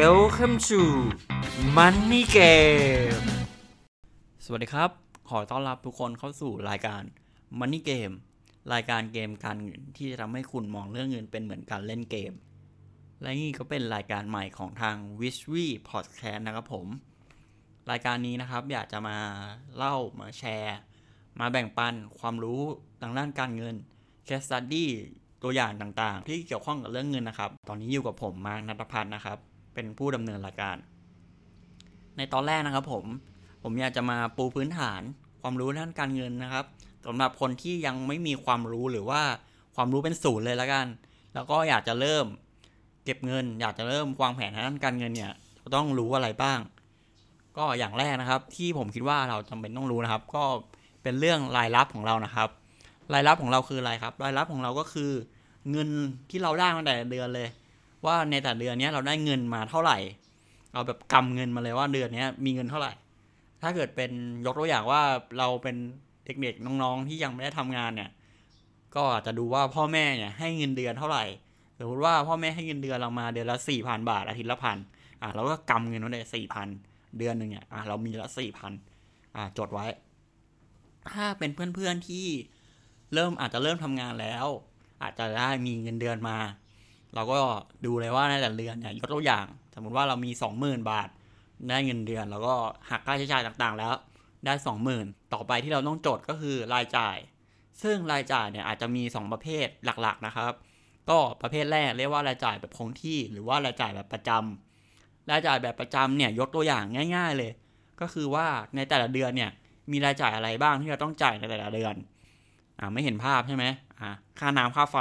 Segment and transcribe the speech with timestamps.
[0.00, 0.80] Welcome to
[1.76, 3.26] Money Game
[4.44, 4.90] สวัสดีครับ
[5.30, 7.02] ขอต้อนรับทุกคนเข้าสู่รายการ
[7.58, 8.14] Money Game
[8.72, 12.32] รายการเกมการเงินที่จะทำให้คุณมองเรื่องเงินเป็นเหมือนการเล่นเกม
[13.22, 16.86] และนี่ก็เป็นรายการใหม่ของทาง w i s h w e Podcast นะครับผม
[17.90, 19.16] รายการนี้นะครับอยากจะมา
[19.76, 20.78] เล่ามาแชร์
[21.40, 22.62] มาแบ่งปันความรู้
[23.02, 23.74] ทางด้านการเงิน
[24.26, 24.86] case study
[25.42, 29.40] ตัวอย่างต่างๆ ที่เกี่ยวข้องกับเรื่องเงินนะครับ ตอนนี้อยู่กับผมมาร์คนัทพัฒน์นะครับ
[29.74, 30.76] เป็นผู้ดำเนินรายการ
[32.16, 33.04] ในตอนแรกนะครับผม
[33.62, 35.00] ผมอยากจะมาปูพื้นฐาน
[35.40, 36.64] ความรู้ด้านการเงินนะครับ
[37.06, 39.22] สำหรับคนที่ยังไม่มีความรู้หรือว่า
[39.76, 40.86] ความรู้เป็นศูนย์เลยละกัน
[41.34, 42.26] แล้วก็อยากจะเริ่ม
[43.04, 45.32] เก็บเงิน อยากจะเริ่มวางแผนด้านการเงินเนี่ย
[45.74, 46.58] ต้องรู้อะไรบ้าง
[47.56, 50.44] ก็อย่างแรกนะครับ ที่ผมคิดว่าเราจำเป็นต้องรู้นะครับ ก็
[51.02, 52.48] เป็นเรื่องรายรับของเรานะครับ
[53.14, 55.10] รายรับของเราคืออะไรครับ รายรับของเราก็คือ
[55.70, 55.88] เงิน
[56.30, 57.48] ที่เราได้มาแต่เดือนเลย
[58.06, 59.98] ว่าในแต่เดือนนี้เราได้เงินมาเท่าไหร่
[60.72, 62.92] เอาแบบกำเงินมาเลยว่าเดือนนี้มีเงินเท่าไหร่
[63.62, 64.10] ถ้าเกิดเป็น
[64.46, 65.02] ยกตัวอย่างว่า
[65.38, 65.76] เราเป็น
[66.24, 68.10] เด็กๆน้องๆที่ยังไม่ได้ทำงานเนี่ย
[68.94, 71.24] ก็อาจจะดูว่าพ่อแม่เนี่ยให้เงินเดือนเท่าไหร่
[71.78, 74.78] สมมติว่าพ่อแม่ให้เงินเดือนเรามาเดือนละสี่พันบาทอาทิตย์ละพัน
[75.22, 76.68] อะเราก็กำเงินไว้เลยสี่พัน
[77.18, 78.72] เดือนหนึ่งเนี่ยอะเรามีละสี่พัน
[79.36, 79.86] อะจดไว้
[81.12, 82.26] ถ้าเป็นเพื่อนๆที่
[83.14, 84.46] เริ่มอาจจะเริ่มทำงานแล้ว
[85.02, 86.38] อาจจะได้มีเงินเดือนมา
[87.14, 87.38] เราก็
[87.86, 91.08] ดูเลยว่าในแต่ละเดือนเนี่ยยกตัวอย่าง สมมติว่าเรามีสองหมื่นบาท
[91.68, 92.54] ได้เงินเดือนแล้วก็
[92.90, 93.92] หักค่าใช้จ่ายต่างๆ แล้ว
[94.44, 97.16] ได้สองหมื่นต่อไปที่เราต้องจดก็คือรายจ่าย
[97.82, 100.52] ซึ่งรายจ่ายเนี่ยอาจจะมี 2 ประเภทหลักๆนะครับ
[101.10, 106.84] ก็ประเภทแรกเรียกว่ารายจ่ายแบบคงที่ หรือว่ารายจ่ายแบบประจำรายจ่ายแบบประจำเนี่ยยกตัวอย่าง
[107.16, 107.52] ง่าย ๆเลย
[108.00, 109.50] ก็คือว่าในแต่ละเดือนเนี่ย
[109.92, 111.94] มีรายจ่ายอะไรบ้างที่เราต้องจ่ายในแต่ละเดือน
[112.78, 113.64] อ่าไม่เห็นภาพใช่ไหม
[114.00, 114.98] อ่าค่าน้ำค่าไฟ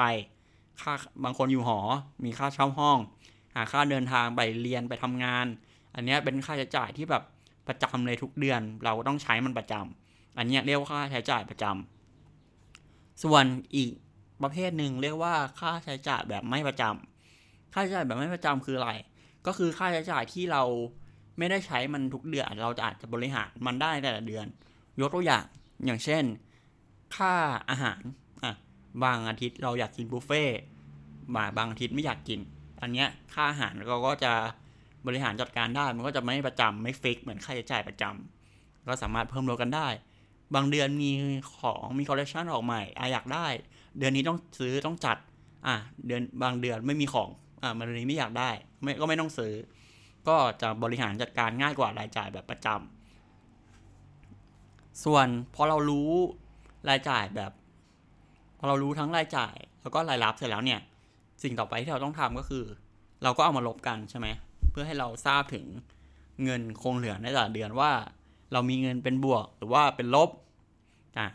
[0.81, 0.93] ค่า
[1.23, 1.79] บางคนอยู่หอ
[2.25, 2.97] มีค่าเช่าห้อง
[3.55, 5.45] หาค่าเดินทางไปเรียนไปทำงาน
[5.95, 7.23] อันนี้เป็นค่าใช้จ่ายที่แบบ
[7.67, 13.91] ประจำเลยทุกเดือน เราต้องใช้มันประจำอันนี้เรียกว่าค่าใช้จ่ายประจำส่วนอีก
[14.43, 18.91] ประเภทหนึ่งเรียกว่าค่าใช้จ่ายแบบไม่ประจำค่าใช้จ่ายแบบไม่ประจำคืออะไร
[19.45, 20.63] ก็คือค่าใช้จ่ายที่เรา
[21.37, 24.45] ไม่ได้ใช้มันทุกเดือน เราจะอาจจะบริหารมันได้แต่ละเดือน
[24.99, 25.45] ยกตัวอย่าง
[25.85, 26.23] อย่างเช่น
[27.15, 27.33] ค่า
[27.69, 28.01] อาหาร
[29.03, 30.43] บางอาทิตย์เราอยากกินบุฟเฟ่
[31.35, 32.39] มาบางอาทิตย์ไม่อยากกิน
[32.81, 34.33] อันเนี้ยค่าอาหารเราก็จะ
[35.07, 39.87] บริหารจัดการได้ มันก็จะไม่ประจำไม่ฟิกเหมือนค่าใช้จ่ายประจำก็สามารถเพิ่มลดกันได้
[40.55, 41.11] บางเดือนมี
[41.57, 43.45] ของมีคอลเลคชันออกใหม่อะอยากได้
[43.97, 45.17] เดือนนี้ต้องซื้อต้องจัด
[45.67, 45.75] อะ
[46.07, 47.29] เดือนบางเดือนไม่มีของ
[47.61, 48.49] อะมาเดือนนี้ไม่อยากได้
[48.81, 49.53] ไม่ก็ไม่ต้องซื้อ
[50.27, 56.11] ก็จะบริหารจัดการง่ายกว่ารายจ่ายแบบประจำส่วนพอเรารู้
[56.89, 57.51] รายจ่ายแบบ
[58.63, 60.79] เออ เรารู้ทั้งรายจ่าย แล้วก็รายรับเสร็จแล้วเนี่ย
[61.43, 62.63] สิ่งต่อไปที่เราต้องทำก็คือ
[63.23, 64.27] เราก็เอามาลบกันใช่ไหม
[64.71, 65.65] เพื่อให้เราทราบถึง
[66.43, 67.91] เงินคงเหลือในแต่ละเดือนว่า
[68.53, 70.29] เรามีเงินเป็นบวกหรือว่าเป็นลบ
[71.17, 71.27] อะ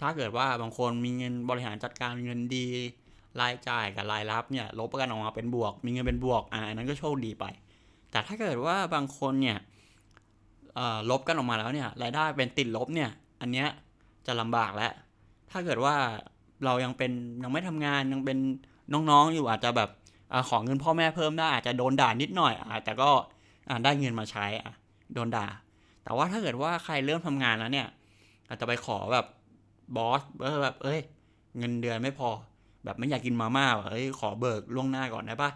[0.00, 2.66] ถ้าเกิดว่าบางคนมีเงินบริหารจัดการเงินดี
[3.40, 7.44] รายจ่ายกับรายรับเนี่ย ลบกันออกมาเป็นบวก มีเงินเป็นบวกอะอันนั้นก็โชคดีไป
[8.10, 9.58] แต่ถ้าเกิดว่าบางคนเนี่ย
[11.10, 13.10] ลบกันออกมาแล้วเนี่ยรายได้เป็นติดลบเนี่ย
[13.40, 13.68] อันเนี้ย
[14.26, 14.92] จะลำบากแล้ว
[15.50, 15.94] ถ้าเกิดว่า
[16.64, 18.38] เรายังเป็นยังไม่ทำงานยังเป็น
[18.92, 19.90] น้องๆอยู่อาจจะแบบ
[20.32, 23.10] อของเงินพ่อแม่เพิ่มได้อาจจะโดนด่านิดหน่อยอะแต่ก็
[23.84, 24.72] ได้เงินมาใช้อะ
[25.14, 25.46] โดนด่า
[26.04, 27.88] แต่ว่าถ้าเกิดว่าใครเริ่มทำงานแล้วเนี่ย
[28.48, 29.26] อาจจะไปขอแบบ
[29.96, 30.20] บอส
[30.62, 31.00] แบบ เอ้ย
[31.58, 32.30] เงินเดือนไม่พอ
[32.84, 35.50] แบบไม่อยากกินมาม่าเอ้ยขอเบิกล่วงหน้าก่อนได้ปะ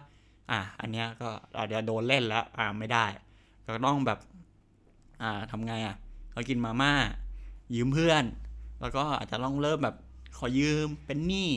[0.51, 3.05] อะอันเนี้ยก็อาจจะโดนเล่นแล้วอ่าไม่ได้
[3.65, 4.19] ก็ต้องแบบ
[5.21, 5.95] อ่าทำไงอะ
[6.33, 6.91] เรากินมาม่า
[7.75, 8.23] ยืมเพื่อน
[8.79, 9.95] แล้วก็อาจจะต้องเริ่มแบบ
[10.37, 11.49] ขอยืมเป็นหนี้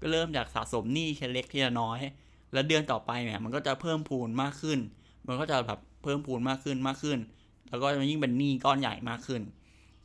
[0.00, 1.98] ก็เริ่มจากสะสมหนี้ทีเล็กทีละน้อย
[2.52, 4.78] แล้วเดือนต่อไปเนี่ย มันก็จะเพิ่มพูนมากขึ้น
[5.26, 7.18] มันก็จะแบบเพิ่มพูนมากขึ้นมากขึ้น
[7.68, 9.42] แล้วก็ยิ่งเป็นหนี้ก้อนใหญ่มากขึ้น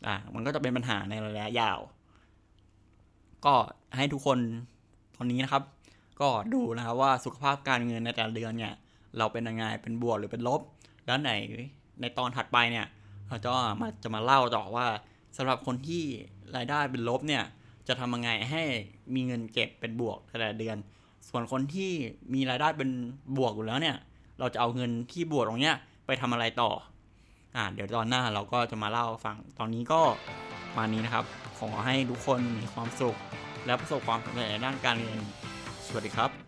[0.06, 1.80] อะมันก็จะเป็นปัญหาในระยะยาว
[3.46, 3.54] ก็
[3.98, 4.38] ให้ทุกคน
[5.16, 5.64] ตอนนี้นะครับ
[6.22, 8.74] ก็ดูนะครับว่าสุขภาพการเงินในแต่ละเดือนเนี่ย
[9.18, 10.62] เราเป็นยังไงเป็นบวกหรือเป็นลบ
[11.06, 11.32] แล้วไหน
[12.02, 12.86] ในตอนถัดไปเนี่ย
[13.28, 13.50] เราจะ
[13.82, 14.86] มาจะมาเล่าต่อว่า
[15.38, 16.04] สำหรับคนที่
[16.56, 17.44] รายได้เป็นลบเนี่ย
[17.88, 18.64] จะทำยังไงให้
[19.14, 20.78] มีเงินเก็บเป็นบวกแต่ละเดือน
[21.30, 21.92] ส่วนคนที่
[22.34, 22.90] มีรายได้เป็น
[23.38, 23.98] บวกอยู่แล้วเนี่ย
[24.40, 26.72] เราจะเอาเงินที่บวกตรงเนี้ยไปทำอะไรต่อ
[27.56, 30.02] อ่า เดี๋ยวตอนหน้าเราก็จะมาเล่าฟัง ตอนนี้ก็
[30.78, 31.26] มานี้นะครับ
[31.60, 33.16] ขอให้ทุกคนมีความสุข
[33.66, 35.20] และประสบความสำเร็จในด้านการเงิน
[35.88, 36.45] สวัสดีครับ